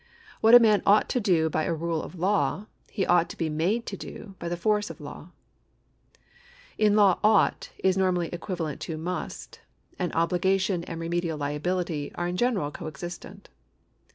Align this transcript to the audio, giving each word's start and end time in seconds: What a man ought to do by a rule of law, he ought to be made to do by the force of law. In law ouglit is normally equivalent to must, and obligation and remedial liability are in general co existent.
What 0.39 0.55
a 0.55 0.59
man 0.59 0.81
ought 0.83 1.09
to 1.09 1.19
do 1.19 1.47
by 1.47 1.65
a 1.65 1.73
rule 1.75 2.01
of 2.01 2.15
law, 2.17 2.65
he 2.89 3.05
ought 3.05 3.29
to 3.29 3.37
be 3.37 3.49
made 3.49 3.85
to 3.85 3.95
do 3.95 4.33
by 4.39 4.49
the 4.49 4.57
force 4.57 4.89
of 4.89 4.99
law. 4.99 5.29
In 6.75 6.95
law 6.95 7.19
ouglit 7.23 7.69
is 7.83 7.99
normally 7.99 8.29
equivalent 8.29 8.81
to 8.81 8.97
must, 8.97 9.59
and 9.99 10.11
obligation 10.15 10.83
and 10.85 10.99
remedial 10.99 11.37
liability 11.37 12.11
are 12.15 12.27
in 12.27 12.35
general 12.35 12.71
co 12.71 12.87
existent. 12.87 13.49